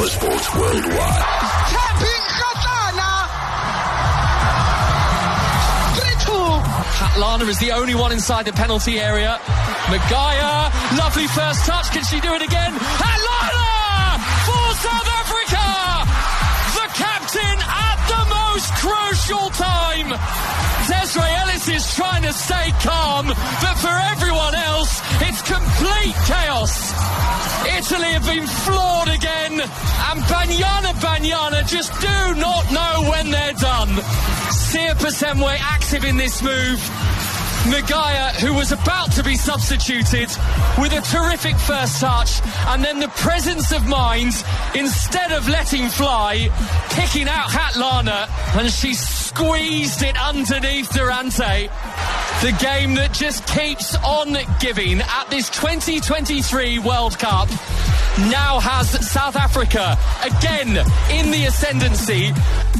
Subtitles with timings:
[0.00, 1.24] Power Sports Worldwide.
[1.72, 3.12] Thembi Kgatlana.
[7.16, 7.20] 3-2.
[7.20, 9.38] Lana is the only one inside the penalty area.
[9.92, 11.90] Magaia, lovely first touch.
[11.90, 12.72] Can she do it again?
[12.72, 13.39] Lana
[18.52, 20.08] most crucial time.
[20.88, 26.74] Desiree Ellis is trying to stay calm, but for everyone else, it's complete chaos.
[27.78, 33.92] Italy have been floored again, and Banyana Banyana just do not know when they're done.
[34.50, 36.80] Sia Pasemwe active in this move.
[37.64, 40.28] Magaia, who was about to be substituted
[40.78, 44.32] with a terrific first touch, and then the presence of mind,
[44.74, 46.48] instead of letting fly,
[46.90, 48.28] picking out Kgatlana,
[48.58, 51.68] and she squeezed it underneath Durante.
[52.42, 57.50] The game that just keeps on giving at this 2023 World Cup
[58.30, 60.68] now has South Africa again
[61.10, 62.32] in the ascendancy.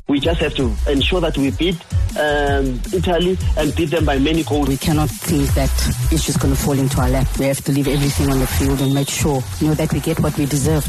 [0.09, 1.77] We just have to ensure that we beat
[2.19, 4.67] um, Italy and beat them by many goals.
[4.67, 5.71] We cannot think that
[6.11, 7.29] it's just going to fall into our lap.
[7.39, 10.01] We have to leave everything on the field and make sure, you know, that we
[10.01, 10.87] get what we deserve.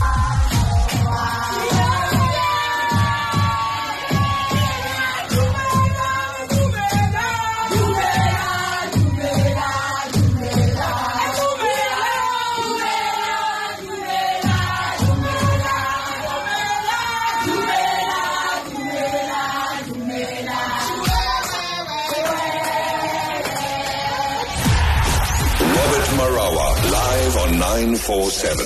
[28.08, 28.66] 947.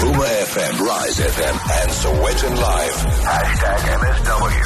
[0.00, 2.96] Vuma FM, Rise FM, and Sowetan Live.
[3.20, 4.62] Hashtag MSW.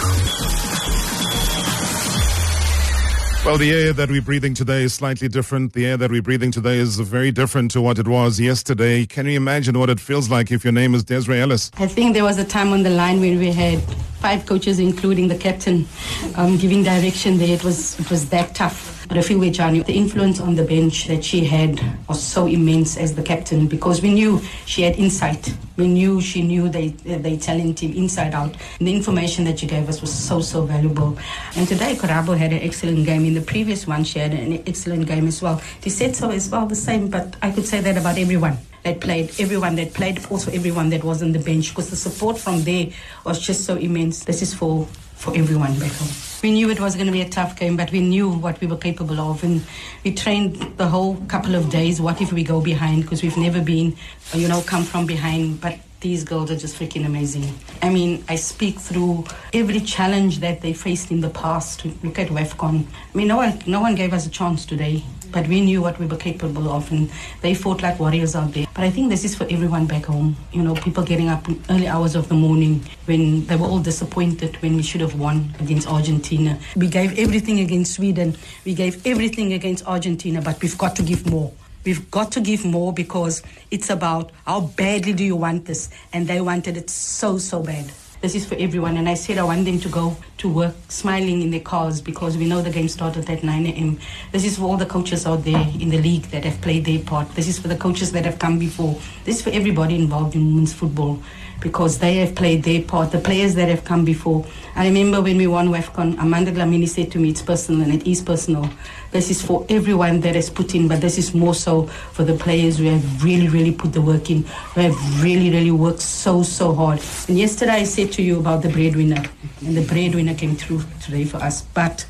[3.45, 5.73] Well, the air that we're breathing today is slightly different.
[5.73, 9.07] The air that we're breathing today is very different to what it was yesterday.
[9.07, 11.73] Can you imagine what it feels like if your name is Desiree Ellis?
[11.79, 13.83] I think there was a time on the line when we had
[14.21, 15.89] five coaches, including the captain,
[16.37, 17.51] um, giving direction there.
[17.51, 18.96] It was it was that tough.
[19.09, 22.47] But I feel with Johnny, the influence on the bench that she had was so
[22.47, 25.55] immense as the captain because we knew she had insight.
[25.77, 28.57] We knew she knew the, the Italian team inside out.
[28.79, 31.17] And the information that she gave us was so, so valuable.
[31.55, 33.25] And today, Korabo had an excellent game.
[33.25, 35.63] In the previous one, she had an excellent game as well.
[35.83, 39.01] They said so as well, the same, but I could say that about everyone that
[39.01, 42.63] played, everyone that played, also everyone that was on the bench, because the support from
[42.65, 42.89] there
[43.25, 44.25] was just so immense.
[44.25, 46.09] This is for, for everyone back home.
[46.43, 48.67] We knew it was going to be a tough game, but we knew what we
[48.67, 49.65] were capable of, and
[50.05, 52.01] we trained the whole couple of days.
[52.01, 53.03] What if we go behind?
[53.03, 53.97] Because we've never been,
[54.35, 57.53] you know, come from behind, but these girls are just freaking amazing.
[57.83, 61.85] I mean, I speak through every challenge that they faced in the past.
[62.05, 62.87] Look at WAFCON.
[62.87, 65.03] I mean, no one, no one gave us a chance today,
[65.33, 68.67] but we knew what we were capable of, and they fought like warriors out there.
[68.73, 70.37] But I think this is for everyone back home.
[70.53, 74.55] You know, people getting up early hours of the morning when they were all disappointed
[74.63, 76.57] when we should have won against Argentina.
[76.77, 78.37] We gave everything against Sweden.
[78.65, 81.53] We gave everything against Argentina, but we've got to give more.
[81.87, 85.89] We've got to give more because it's about how badly do you want this?
[86.13, 87.93] And they wanted it so, so bad.
[88.21, 88.97] This is for everyone.
[88.97, 92.37] And I said I want them to go to work smiling in their cars because
[92.37, 94.01] we know the game started at 9 a.m.
[94.33, 96.99] This is for all the coaches out there in the league that have played their
[96.99, 97.31] part.
[97.37, 98.99] This is for the coaches that have come before.
[99.25, 101.23] This is for everybody involved in women's football
[101.61, 104.45] because they have played their part, the players that have come before.
[104.75, 108.07] I remember when we won WAFCON, Amanda Dlamini said to me, it's personal and it
[108.07, 108.69] is personal.
[109.11, 112.35] This is for everyone that has put in, but this is more so for the
[112.35, 114.43] players who have really, really put the work in,
[114.75, 117.01] who have really, really worked so, so hard.
[117.29, 119.23] And yesterday I said to you about the breadwinner,
[119.61, 121.63] and the breadwinner came through today for us.
[121.63, 122.05] But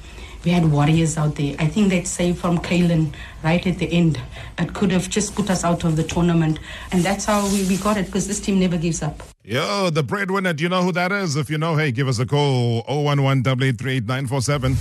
[0.47, 1.57] we had warriors out there.
[1.59, 3.13] I think that save from Kaylin
[3.43, 4.21] right at the end,
[4.59, 6.61] it could have just put us out of the tournament.
[6.93, 9.25] And that's how we, we got it because this team never gives up.
[9.43, 11.35] Yo, the breadwinner, do you know who that is?
[11.35, 14.77] If you know, hey, give us a call 011 947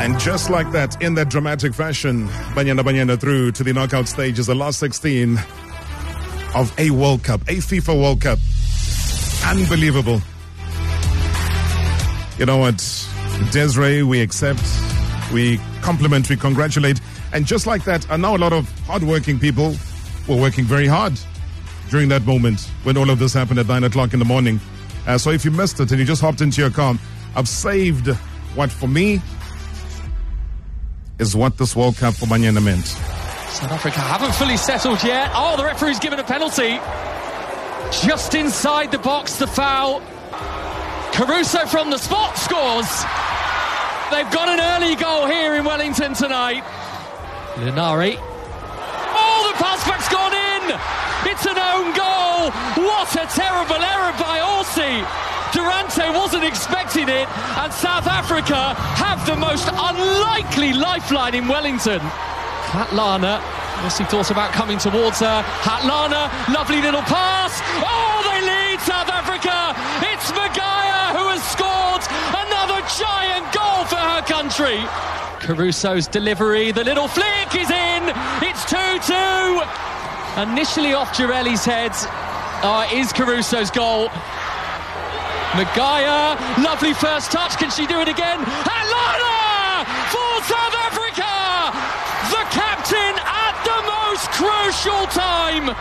[0.00, 4.38] And just like that, in that dramatic fashion, Banyana Banyana through to the knockout stage
[4.38, 5.38] is the last 16
[6.54, 8.38] of a World Cup, a FIFA World Cup.
[9.44, 10.22] Unbelievable.
[12.38, 12.76] You know what?
[13.50, 14.62] Desiree, we accept,
[15.32, 17.00] we compliment, we congratulate.
[17.32, 19.74] And just like that, I know a lot of hardworking people
[20.28, 21.18] were working very hard
[21.90, 24.60] during that moment when all of this happened at 9 o'clock in the morning.
[25.06, 26.94] Uh, so if you missed it and you just hopped into your car,
[27.34, 28.06] I've saved
[28.54, 29.20] what for me
[31.18, 32.86] is what this World Cup for Banyana meant.
[32.86, 35.32] South Africa haven't fully settled yet.
[35.34, 36.78] Oh, the referee's given a penalty.
[38.06, 40.02] Just inside the box, the foul.
[41.18, 42.86] Caruso from the spot scores.
[44.14, 46.62] They've got an early goal here in Wellington tonight.
[47.58, 48.14] Linari.
[48.22, 50.78] Oh, the pass back's gone in.
[51.26, 52.54] It's an own goal.
[52.86, 55.02] What a terrible error by Orsi.
[55.50, 57.26] Durante wasn't expecting it,
[57.58, 61.98] and South Africa have the most unlikely lifeline in Wellington.
[62.70, 63.42] Kgatlana,
[63.82, 65.42] Orsi thought about coming towards her.
[65.66, 67.58] Kgatlana, lovely little pass.
[67.82, 69.74] Oh, they lead South Africa.
[70.06, 70.77] It's Magaia
[72.98, 74.78] giant goal for her country.
[75.38, 78.02] Caruso's delivery, the little flick is in.
[78.42, 80.42] It's 2 2.
[80.42, 81.92] Initially off Girelli's head
[82.62, 84.08] uh, is Caruso's goal.
[85.54, 87.56] Magaia, lovely first touch.
[87.56, 88.38] Can she do it again?
[88.66, 91.30] Kgatlana for South Africa.
[92.34, 95.74] The captain at the most crucial time.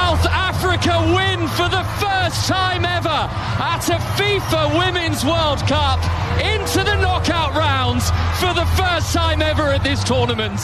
[0.00, 3.20] South Africa win for the first time ever
[3.60, 6.00] at a FIFA Women's World Cup
[6.40, 8.08] into the knockout rounds
[8.40, 10.58] for the first time ever at this tournament.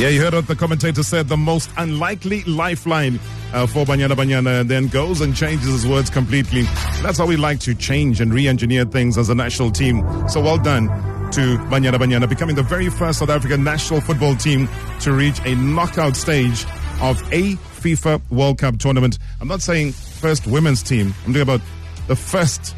[0.00, 1.28] Yeah, you heard what the commentator said.
[1.28, 3.20] The most unlikely lifeline
[3.52, 6.62] uh, for Banyana Banyana, and then goes and changes his words completely.
[7.02, 10.02] That's how we like to change and re-engineer things as a national team.
[10.28, 10.88] So well done
[11.32, 14.66] to Banyana Banyana, becoming the very first South African national football team
[15.00, 16.64] to reach a knockout stage
[17.00, 19.18] of a FIFA World Cup tournament.
[19.40, 21.14] I'm not saying first women's team.
[21.24, 21.60] I'm talking about
[22.06, 22.74] the first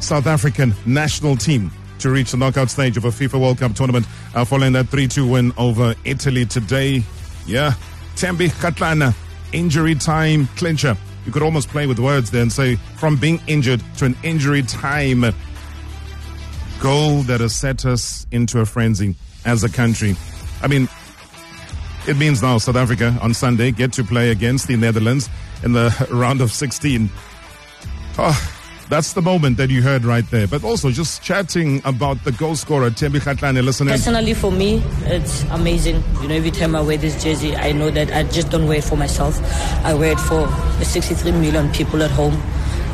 [0.00, 1.70] South African national team
[2.00, 5.30] to reach the knockout stage of a FIFA World Cup tournament uh, following that 3-2
[5.30, 7.02] win over Italy today.
[7.46, 7.74] Yeah,
[8.16, 9.14] Thembi Kgatlana,
[9.52, 10.96] injury time clincher.
[11.24, 14.62] You could almost play with words there and say from being injured to an injury
[14.62, 15.24] time
[16.80, 19.14] goal that has set us into a frenzy
[19.44, 20.14] as a country.
[20.62, 20.88] I mean,
[22.08, 25.28] it means now South Africa on Sunday get to play against the Netherlands
[25.62, 27.10] in the round of 16.
[28.18, 28.56] Oh,
[28.88, 30.46] that's the moment that you heard right there.
[30.46, 33.92] But also just chatting about the goal scorer, Thembi Kgatlana, listening.
[33.92, 36.02] Personally, for me, it's amazing.
[36.22, 38.78] You know, every time I wear this jersey, I know that I just don't wear
[38.78, 39.38] it for myself.
[39.84, 40.46] I wear it for
[40.78, 42.40] the 63 million people at home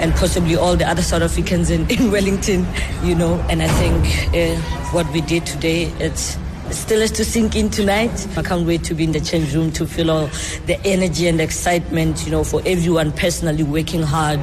[0.01, 2.67] and possibly all the other South Africans in, in Wellington,
[3.05, 3.35] you know.
[3.51, 4.61] And I think uh,
[4.93, 6.37] what we did today, it's
[6.75, 8.27] still has to sink in tonight.
[8.37, 10.27] I can't wait to be in the change room to feel all
[10.67, 14.41] the energy and excitement, you know, for everyone personally working hard.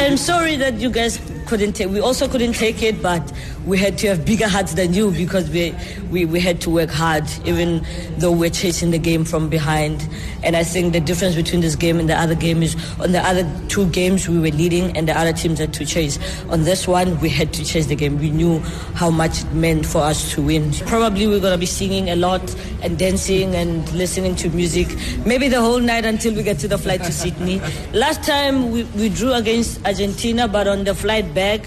[0.00, 1.88] I'm sorry that you guys couldn't take.
[1.88, 3.32] We also couldn't take it, but
[3.64, 5.74] we had to have bigger hearts than you because we
[6.10, 7.84] we, we had to work hard, even
[8.18, 10.08] though we're chasing the game from behind.
[10.42, 13.20] And I think the difference between this game and the other game is on the
[13.20, 16.18] other two games we were leading, and the other teams had to chase.
[16.50, 18.18] On this one, we had to chase the game.
[18.18, 18.60] We knew
[18.94, 20.72] how much it meant for us to win.
[20.86, 24.88] Probably we're gonna be singing a lot and dancing and listening to music,
[25.24, 27.60] maybe the whole night until we get to the flight to Sydney.
[27.92, 31.60] Last time we, we drew against Argentina, but on the flight back,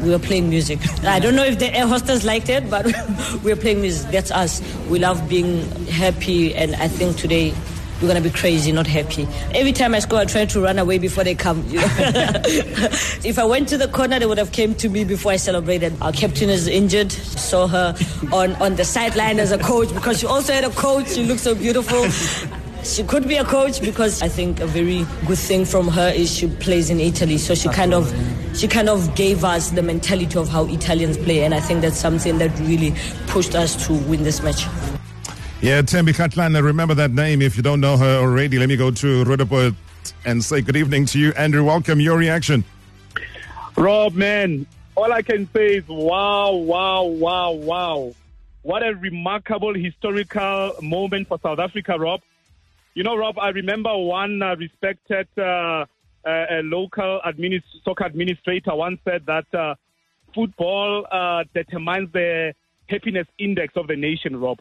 [0.00, 0.78] we were playing music.
[1.02, 2.86] I don't know if the air hostess liked it, but
[3.44, 4.10] we were playing music.
[4.10, 4.62] That's us.
[4.88, 7.52] We love being happy, and I think today
[8.00, 9.26] we're gonna be crazy, not happy.
[9.54, 11.64] Every time I score, I try to run away before they come.
[11.68, 12.32] You know?
[13.24, 15.92] if I went to the corner, they would have came to me before I celebrated.
[16.00, 17.12] Our captain is injured.
[17.12, 17.94] Saw her
[18.32, 21.08] on on the sideline as a coach because she also had a coach.
[21.10, 22.08] She looked so beautiful.
[22.84, 26.34] She could be a coach because I think a very good thing from her is
[26.34, 27.36] she plays in Italy.
[27.36, 28.12] So she kind of
[28.54, 31.98] she kind of gave us the mentality of how Italians play, and I think that's
[31.98, 32.94] something that really
[33.26, 34.64] pushed us to win this match.
[35.60, 38.60] Yeah, Thembi Kgatlana, remember that name if you don't know her already.
[38.60, 39.74] Let me go to Roodepoort
[40.24, 41.32] and say good evening to you.
[41.32, 41.98] Andrew, welcome.
[41.98, 42.62] Your reaction.
[43.76, 48.14] Rob, man, all I can say is wow, wow, wow, wow.
[48.62, 52.20] What a remarkable historical moment for South Africa, Rob.
[52.94, 55.86] You know, Rob, I remember one uh, respected uh,
[56.24, 59.74] uh, local administ- soccer administrator once said that uh,
[60.32, 62.54] football uh, determines the
[62.88, 64.60] happiness index of the nation, Rob.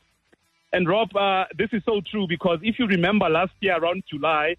[0.74, 4.56] And Rob, uh, this is so true because if you remember last year around July,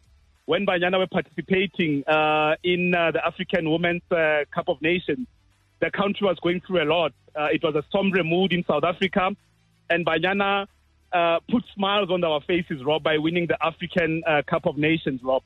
[0.47, 5.27] when Banyana were participating uh, in uh, the African Women's uh, Cup of Nations,
[5.81, 7.13] the country was going through a lot.
[7.37, 9.31] Uh, it was a somber mood in South Africa,
[9.91, 10.67] and Banyana
[11.13, 15.43] uh, put smiles on our faces, Rob, by winning the African Cup of Nations, Rob.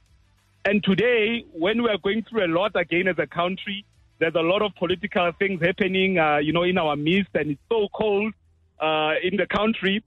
[0.64, 3.84] And today, when we are going through a lot again as a country,
[4.20, 7.88] there's a lot of political things happening, you know, in our midst, and it's so
[7.92, 8.32] cold
[8.80, 10.02] in the country.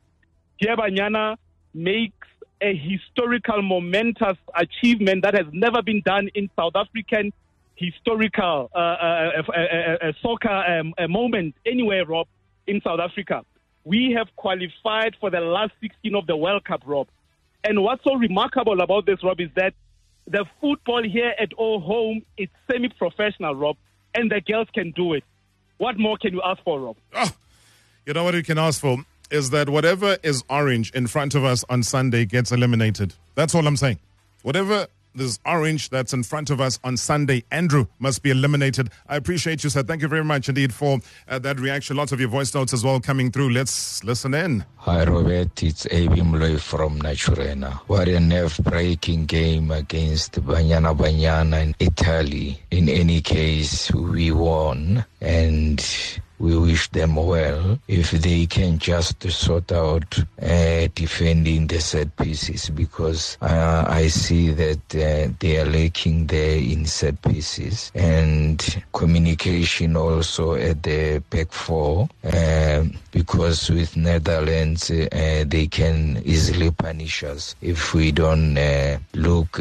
[0.58, 1.38] Here, Banyana
[1.74, 2.28] makes
[2.62, 7.32] a historical, momentous achievement that has never been done in South African
[7.76, 12.28] historical uh, uh, uh, soccer um, moment anywhere, Rob,
[12.68, 13.44] in South Africa.
[13.84, 17.08] We have qualified for the last 16 of the World Cup, Rob.
[17.64, 19.74] And what's so remarkable about this, Rob, is that
[20.28, 23.78] the football here at our home is semi-professional, Rob,
[24.14, 25.24] and the girls can do it.
[25.78, 26.98] What more can you ask for, Rob?
[27.14, 27.30] Oh,
[28.06, 28.98] you know what you can ask for?
[29.32, 33.14] Is that whatever is orange in front of us on Sunday gets eliminated.
[33.36, 34.00] That's all I'm saying.
[34.44, 37.44] Whatever this orange that's in front of us on Sunday.
[37.52, 38.90] Andrew must be eliminated.
[39.08, 39.84] I appreciate you, sir.
[39.84, 41.96] Thank you very much indeed for uh, that reaction.
[41.96, 43.50] Lots of your voice notes as well coming through.
[43.50, 44.66] Let's listen in.
[44.78, 45.64] Hi, Robert.
[45.64, 47.74] It's Abi Mloy from Naturena.
[47.88, 52.60] What a nerve-breaking game against Banyana Banyana in Italy.
[52.72, 55.80] In any case, we won and
[56.40, 62.70] we wish them well if they can just sort out uh, defending the set pieces
[62.70, 69.96] because uh, I see that uh, they are lacking there in set pieces and communication
[69.96, 77.94] also at the back four um, because with Netherlands they can easily punish us if
[77.94, 78.56] we don't
[79.14, 79.60] look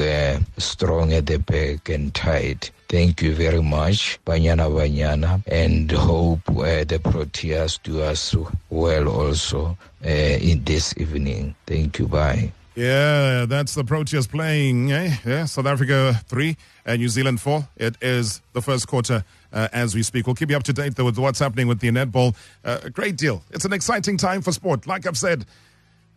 [0.58, 2.70] strong at the back and tight.
[2.88, 8.34] Thank you very much, Banyana Banyana, and hope uh, the Proteas do us
[8.70, 11.54] well also uh, in this evening.
[11.66, 12.06] Thank you.
[12.06, 12.52] Bye.
[12.76, 14.92] Yeah, that's the Proteas playing.
[14.92, 15.16] Eh?
[15.24, 17.66] Yeah, South Africa three and New Zealand four.
[17.76, 20.26] It is the first quarter uh, as we speak.
[20.26, 22.34] We'll keep you up to date though with what's happening with the netball.
[22.64, 23.42] A great deal.
[23.50, 24.86] It's an exciting time for sport.
[24.86, 25.46] Like I've said,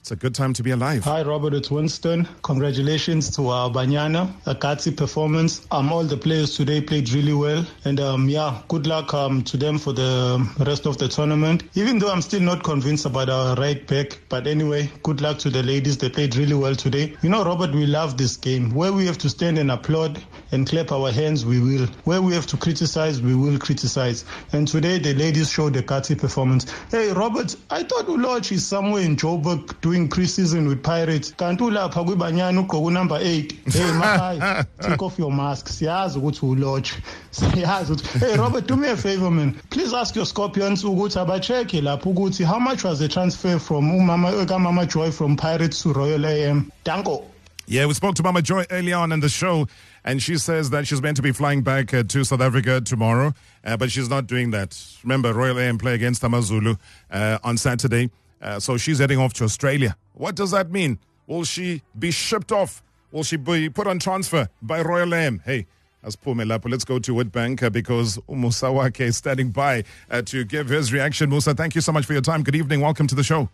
[0.08, 1.04] it's a good time to be alive.
[1.04, 1.54] Hi, Robert.
[1.54, 2.30] It's Winston.
[2.42, 5.68] Congratulations to our Banyana, a gutsy performance.
[5.70, 7.68] Um, all the players today played really well.
[7.84, 11.64] And um, yeah, good luck um, to them for the rest of the tournament.
[11.76, 14.18] Even though I'm still not convinced about our right back.
[14.30, 15.98] But anyway, good luck to the ladies.
[15.98, 17.18] They played really well today.
[17.22, 18.74] You know, Robert, we love this game.
[18.74, 20.24] Where we have to stand and applaud
[20.54, 21.86] and clap our hands, we will.
[22.06, 24.24] Where we have to criticize, we will criticize.
[24.54, 26.66] And today, the ladies showed a gutsy performance.
[26.92, 31.32] Hey, Robert, I thought Uloch is somewhere in Joburg doing doing pre-season with Pirates.
[31.32, 35.68] Kanti ulapha kwibanyana ugqoka number 8 hey makhaya take off your mask.
[35.68, 36.94] Siyazi ukuthi ulodge
[37.32, 39.54] siyazi ukuthi hey Robert do me a favor man.
[39.70, 44.60] Please ask your Scorpions ukuthi abacheke lapho ukuthi how much was the transfer from umama
[44.60, 47.24] Mama Joy from Pirates to Royal AM danko.
[47.70, 49.68] Yeah, we spoke to Mama Joy early on in the show,
[50.06, 53.34] and she says that she's meant to be flying back uh, to South Africa tomorrow,
[53.66, 54.82] uh, but she's not doing that.
[55.04, 56.78] Remember, Royal AM play against Amazulu
[57.12, 58.10] uh, on Saturday.
[58.42, 59.96] Uh, so she's heading off to Australia.
[60.14, 61.00] What does that mean?
[61.28, 62.82] Will she be shipped off?
[63.12, 65.42] Will she be put on transfer by Royal AM?
[65.46, 65.66] Hey,
[66.04, 70.46] as Pumelapo, let's go to Witbank uh, because Musa Wake is standing by uh, to
[70.46, 71.30] give his reaction.
[71.30, 72.44] Musa, thank you so much for your time.
[72.44, 72.82] Good evening.
[72.82, 73.50] Welcome to the show.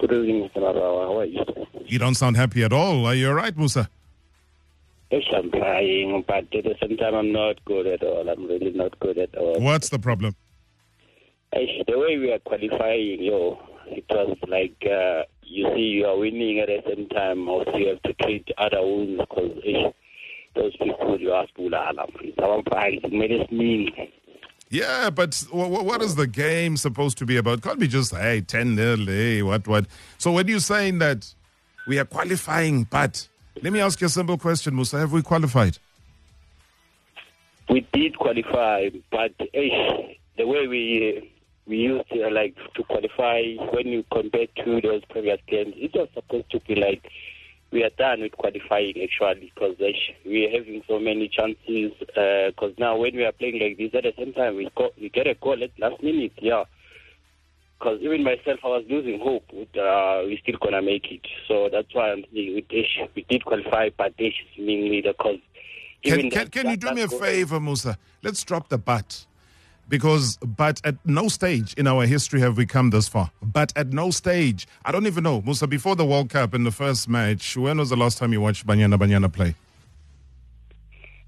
[0.00, 0.60] Good evening, Mr.
[0.74, 1.44] How are you?
[1.84, 3.06] You don't sound happy at all.
[3.06, 3.90] Are you all right, Musa?
[5.10, 8.28] Yes, I'm trying, but at the same time, I'm not good at all.
[8.28, 9.60] I'm really not good at all.
[9.60, 10.36] What's the problem?
[11.52, 16.60] The way we are qualifying, yo, it was like uh, you see you are winning
[16.60, 17.48] at the same time.
[17.48, 19.92] Also, you have to treat other wounds because
[20.54, 22.06] those people you ask bulala.
[24.68, 27.62] Yeah, but what is the game supposed to be about?
[27.62, 29.86] Can't be just hey ten nil, hey what what.
[30.18, 31.32] So when you're saying that
[31.88, 33.26] we are qualifying, but
[33.62, 35.78] let me ask you a simple question, Musa: Have we qualified?
[37.68, 41.30] We did qualify, but eh, the way we
[41.70, 45.72] we used to, uh, like to qualify when you compare to those previous games.
[45.76, 47.08] It was supposed to be like
[47.70, 49.76] we are done with qualifying actually because
[50.26, 51.92] we are having so many chances.
[51.96, 55.00] Because uh, now when we are playing like this, at the same time we got
[55.00, 56.64] we get a goal at last minute, yeah.
[57.78, 59.44] Because even myself, I was losing hope.
[59.52, 61.22] With, uh, we're still gonna make it.
[61.46, 65.38] So that's why I'm saying with we did qualify, but Ish is mainly the because.
[66.02, 67.96] Can, can, can you do me a favor, Musa?
[68.22, 69.26] Let's drop the but
[69.90, 73.30] because but at no stage in our history have we come this far.
[73.42, 76.70] But at no stage, I don't even know, Musa, before the World Cup in the
[76.70, 79.54] first match, when was the last time you watched Banyana Banyana play?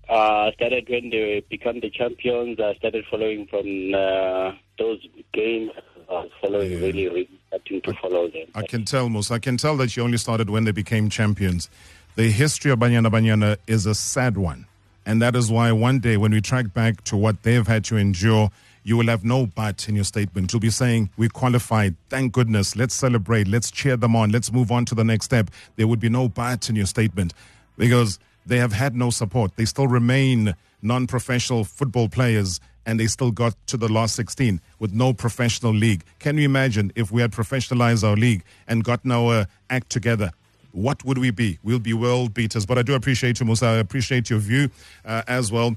[0.09, 2.59] Uh, started when they become the champions.
[2.61, 5.71] I started following from uh, those games.
[6.11, 6.79] I following yeah.
[6.79, 8.47] really, really starting to follow them.
[8.55, 9.35] I can tell, Musa.
[9.35, 11.69] I can tell that you only started when they became champions.
[12.15, 14.67] The history of Banyana Banyana is a sad one.
[15.05, 17.97] And that is why one day when we track back to what they've had to
[17.97, 18.51] endure,
[18.85, 20.53] you will have no but in your statement.
[20.53, 21.97] You'll be saying, We qualified.
[22.09, 22.77] Thank goodness.
[22.77, 23.49] Let's celebrate.
[23.49, 24.31] Let's cheer them on.
[24.31, 25.51] Let's move on to the next step.
[25.77, 27.35] There would be no but in your statement
[27.77, 29.57] because they have had no support.
[29.57, 34.61] They still remain non professional football players and they still got to the last 16
[34.81, 36.03] with no professional league.
[36.19, 40.33] Can you imagine if we had professionalized our league and gotten our act together?
[40.73, 41.59] What would we be?
[41.63, 42.67] We'll be world beaters.
[42.67, 43.67] But I do appreciate you, Musa.
[43.67, 44.71] I appreciate your view
[45.05, 45.77] uh, as well.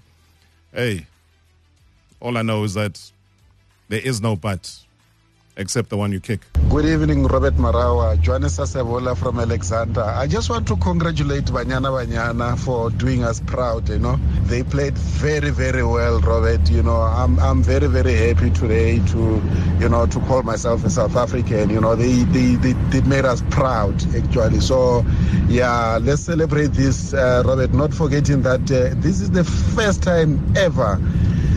[0.74, 1.06] Hey,
[2.20, 3.00] all I know is that
[3.90, 4.85] there is no but.
[5.58, 6.42] Except the one you kick.
[6.70, 8.20] Good evening, Robert Marawa.
[8.20, 10.18] Johannes Sasavola from Alexandra.
[10.18, 14.20] I just want to congratulate Banyana Banyana for doing us proud, you know.
[14.44, 16.70] They played very, very well, Robert.
[16.70, 19.42] You know, I'm, I'm very, very happy today to,
[19.80, 21.70] you know, to call myself a South African.
[21.70, 24.60] You know, they, they, they, they made us proud, actually.
[24.60, 25.06] So,
[25.48, 30.54] yeah, let's celebrate this, uh, Robert, not forgetting that uh, this is the first time
[30.58, 31.00] ever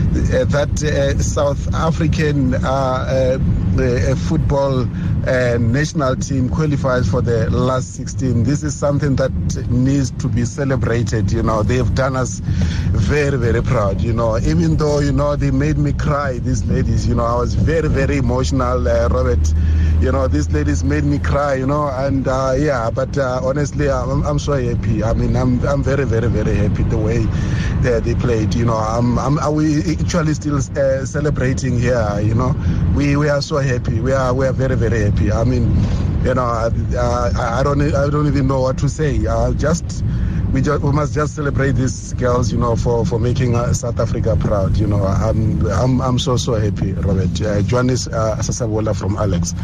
[0.09, 2.55] uh, that uh, South African
[3.81, 4.85] uh, uh, football
[5.59, 8.45] national team qualifies for the last 16.
[8.45, 9.33] This is something that
[9.69, 11.31] needs to be celebrated.
[11.33, 12.41] You know, they've done us
[12.93, 14.01] very, very proud.
[14.01, 16.39] You know, even though you know they made me cry.
[16.39, 19.53] These ladies, you know, I was very, very emotional, Robert
[20.01, 23.91] you know, these ladies made me cry, you know, and uh, yeah, but uh, honestly,
[23.91, 25.03] I'm, I'm so happy.
[25.03, 27.19] I mean, I'm, I'm very, very, very happy the way
[27.83, 28.77] they, they played, you know.
[28.77, 32.55] I'm, I'm, are we actually still uh, celebrating here, you know?
[32.95, 33.68] We, we are so happy.
[33.69, 35.31] We are, we are very, very happy.
[35.31, 35.77] I mean,
[36.25, 39.27] you know, I, I, I don't, I don't even know what to say.
[39.27, 40.03] Uh, just,
[40.53, 44.01] we, just, we must just celebrate these girls, you know, for, for making uh, South
[44.01, 44.79] Africa proud.
[44.79, 47.41] You know, I'm, I'm, I'm so, so happy, Robert.
[47.43, 49.55] Uh, Johannes uh, Sasabola from Alex.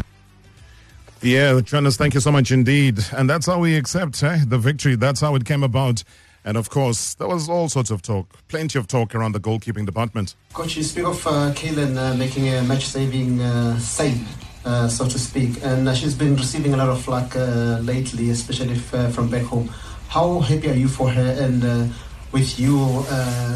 [1.21, 2.99] Yeah, Jonas, thank you so much indeed.
[3.11, 4.95] And that's how we accept eh, the victory.
[4.95, 6.03] That's how it came about.
[6.45, 9.85] And of course, there was all sorts of talk, plenty of talk around the goalkeeping
[9.85, 10.35] department.
[10.53, 14.25] Coach, you speak of uh, Kaylin uh, making a match saving uh, save,
[14.63, 18.29] uh, so to speak, and uh, she's been receiving a lot of flack uh, lately,
[18.29, 19.67] especially if, uh, from back home.
[20.07, 21.35] How happy are you for her?
[21.39, 21.91] And
[22.31, 23.03] with you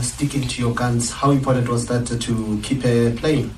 [0.02, 3.54] sticking to your guns, how important was that to keep her playing?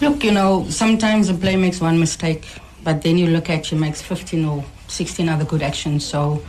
[0.00, 2.46] Look, you know, sometimes a player makes one mistake
[2.86, 6.06] but then you look at she makes 15 or 16 other good actions.
[6.06, 6.40] So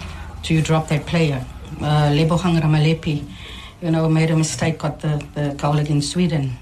[0.44, 1.44] do you drop that player?
[1.82, 3.24] Uh, Lebohang Ramalepe,
[3.82, 6.58] you know, made a mistake, got the, the goal against Sweden.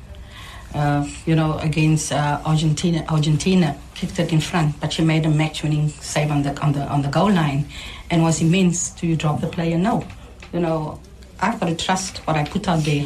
[0.73, 5.29] Uh, you know, against uh, Argentina, Argentina kicked it in front, but she made a
[5.29, 7.65] match-winning save on the on the on the goal line,
[8.09, 8.89] and was immense.
[8.89, 9.77] Do you drop the player?
[9.77, 10.03] No.
[10.51, 10.99] You know,
[11.39, 13.05] I've got to trust what I put out there,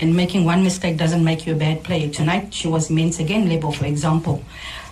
[0.00, 2.10] and making one mistake doesn't make you a bad player.
[2.10, 4.42] Tonight she was immense again, Lebo, for example.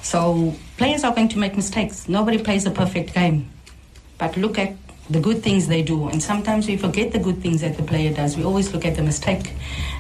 [0.03, 2.09] So players are going to make mistakes.
[2.09, 3.49] Nobody plays a perfect game.
[4.19, 6.09] But look at the good things they do.
[6.09, 8.37] And sometimes we forget the good things that the player does.
[8.37, 9.55] We always look at the mistake.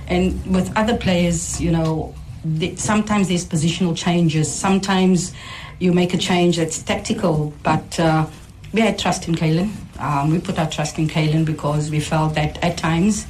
[0.08, 4.52] And with other players, you know, the, sometimes there's positional changes.
[4.52, 5.34] Sometimes
[5.78, 7.52] you make a change that's tactical.
[7.62, 8.26] But uh,
[8.72, 9.70] we had trust in Kaylin.
[9.98, 13.26] Um, we put our trust in Kaylin because we felt that at times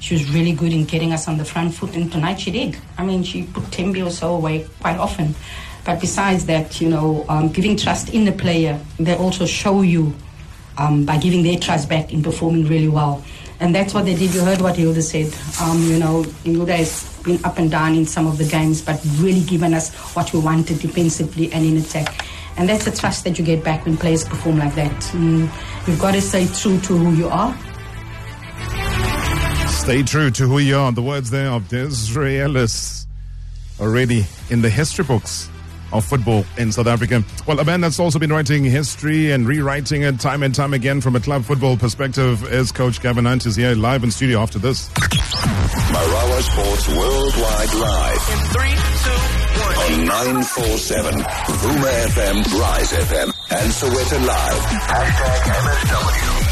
[0.00, 1.94] she was really good in getting us on the front foot.
[1.94, 2.76] And tonight she did.
[2.98, 5.34] I mean, she put Thembi or so away quite often.
[5.84, 10.14] But besides that, you know, um, giving trust in the player, they also show you
[10.78, 13.22] um, by giving their trust back in performing really well.
[13.58, 14.34] And that's what they did.
[14.34, 15.32] You heard what Hildah said.
[15.62, 19.00] Um, you know, Hildah has been up and down in some of the games, but
[19.18, 22.26] really given us what we wanted defensively and in attack.
[22.58, 24.92] And that's the trust that you get back when players perform like that.
[25.12, 25.50] Mm,
[25.86, 27.56] you've got to stay true to who you are.
[29.68, 30.92] Stay true to who you are.
[30.92, 33.06] The words there of Desiree Ellis
[33.80, 35.50] already in the history books
[35.92, 37.22] of football in South Africa.
[37.46, 41.00] Well, a man that's also been writing history and rewriting it time and time again
[41.00, 44.58] from a club football perspective is Coach Gavin Hunt is here live in studio after
[44.58, 44.88] this.
[44.90, 48.28] Marawa Sports Worldwide Live.
[48.32, 49.10] In three, two,
[49.62, 50.00] one.
[50.00, 54.62] On 947, Vuma FM, Rise FM, and Sowetan Live.
[54.66, 56.45] Hashtag MSW.